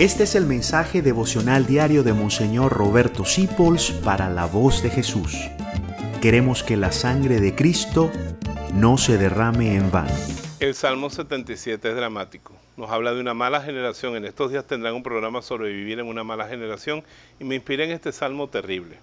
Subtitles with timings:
[0.00, 5.36] Este es el mensaje devocional diario de Monseñor Roberto Sipols para la voz de Jesús.
[6.22, 8.10] Queremos que la sangre de Cristo
[8.72, 10.14] no se derrame en vano.
[10.58, 12.54] El Salmo 77 es dramático.
[12.78, 14.16] Nos habla de una mala generación.
[14.16, 17.04] En estos días tendrán un programa sobre vivir en una mala generación
[17.38, 18.96] y me inspiré en este salmo terrible.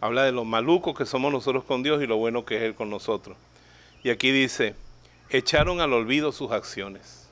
[0.00, 2.74] Habla de lo malucos que somos nosotros con Dios y lo bueno que es Él
[2.74, 3.36] con nosotros.
[4.02, 4.74] Y aquí dice,
[5.30, 7.27] echaron al olvido sus acciones.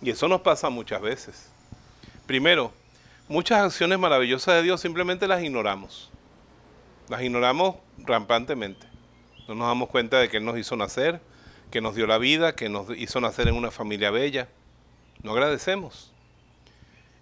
[0.00, 1.48] Y eso nos pasa muchas veces.
[2.26, 2.72] Primero,
[3.28, 6.10] muchas acciones maravillosas de Dios simplemente las ignoramos.
[7.08, 8.86] Las ignoramos rampantemente.
[9.48, 11.20] No nos damos cuenta de que Él nos hizo nacer,
[11.70, 14.48] que nos dio la vida, que nos hizo nacer en una familia bella.
[15.22, 16.12] No agradecemos.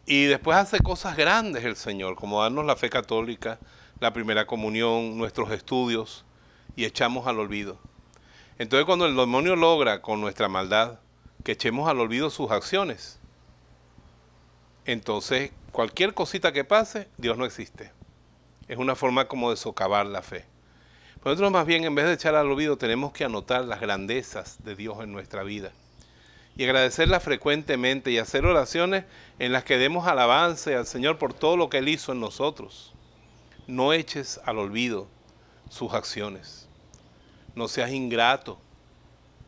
[0.05, 3.58] Y después hace cosas grandes el Señor, como darnos la fe católica,
[4.00, 6.24] la primera comunión, nuestros estudios,
[6.77, 7.78] y echamos al olvido.
[8.58, 10.98] Entonces cuando el demonio logra con nuestra maldad
[11.46, 13.20] que echemos al olvido sus acciones.
[14.84, 17.92] Entonces, cualquier cosita que pase, Dios no existe.
[18.66, 20.44] Es una forma como de socavar la fe.
[21.24, 24.74] Nosotros más bien, en vez de echar al olvido, tenemos que anotar las grandezas de
[24.74, 25.70] Dios en nuestra vida
[26.56, 29.05] y agradecerla frecuentemente y hacer oraciones
[29.39, 32.92] en las que demos alabanza al Señor por todo lo que Él hizo en nosotros.
[33.69, 35.06] No eches al olvido
[35.70, 36.69] sus acciones.
[37.55, 38.58] No seas ingrato,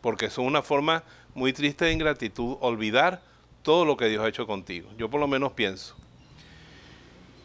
[0.01, 1.05] porque es una forma
[1.35, 3.23] muy triste de ingratitud olvidar
[3.63, 4.89] todo lo que Dios ha hecho contigo.
[4.97, 5.95] Yo por lo menos pienso,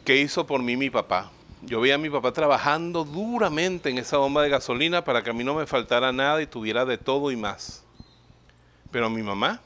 [0.04, 1.30] ¿qué hizo por mí mi papá?
[1.62, 5.32] Yo veía a mi papá trabajando duramente en esa bomba de gasolina para que a
[5.32, 7.84] mí no me faltara nada y tuviera de todo y más.
[8.90, 9.60] Pero mi mamá,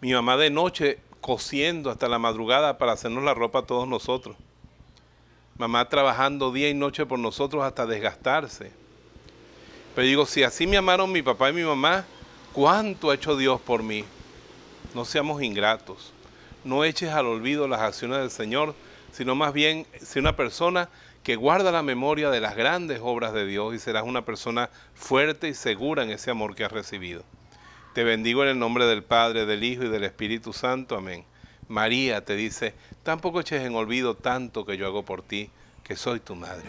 [0.00, 4.36] mi mamá de noche cosiendo hasta la madrugada para hacernos la ropa a todos nosotros.
[5.58, 8.72] Mamá trabajando día y noche por nosotros hasta desgastarse.
[9.98, 12.04] Pero digo, si así me amaron mi papá y mi mamá,
[12.52, 14.04] ¿Cuánto ha hecho Dios por mí?
[14.94, 16.12] No seamos ingratos.
[16.64, 18.76] No eches al olvido las acciones del Señor,
[19.12, 20.88] sino más bien sé una persona
[21.22, 25.48] que guarda la memoria de las grandes obras de Dios y serás una persona fuerte
[25.48, 27.22] y segura en ese amor que has recibido.
[27.92, 30.96] Te bendigo en el nombre del Padre, del Hijo y del Espíritu Santo.
[30.96, 31.24] Amén.
[31.68, 35.50] María te dice, tampoco eches en olvido tanto que yo hago por ti,
[35.82, 36.68] que soy tu madre.